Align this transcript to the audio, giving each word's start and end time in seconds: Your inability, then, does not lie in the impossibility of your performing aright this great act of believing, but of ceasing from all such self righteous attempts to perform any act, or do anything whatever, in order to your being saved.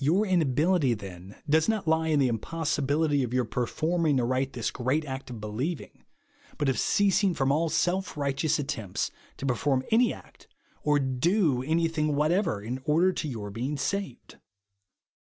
Your 0.00 0.26
inability, 0.26 0.94
then, 0.94 1.36
does 1.48 1.68
not 1.68 1.86
lie 1.86 2.08
in 2.08 2.18
the 2.18 2.26
impossibility 2.26 3.22
of 3.22 3.32
your 3.32 3.44
performing 3.44 4.18
aright 4.20 4.52
this 4.52 4.72
great 4.72 5.04
act 5.04 5.30
of 5.30 5.40
believing, 5.40 6.02
but 6.58 6.68
of 6.68 6.76
ceasing 6.76 7.34
from 7.34 7.52
all 7.52 7.68
such 7.68 7.78
self 7.80 8.16
righteous 8.16 8.58
attempts 8.58 9.12
to 9.36 9.46
perform 9.46 9.84
any 9.92 10.12
act, 10.12 10.48
or 10.82 10.98
do 10.98 11.62
anything 11.62 12.16
whatever, 12.16 12.60
in 12.60 12.80
order 12.84 13.12
to 13.12 13.28
your 13.28 13.52
being 13.52 13.76
saved. 13.76 14.38